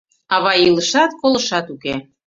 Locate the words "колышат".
1.21-1.65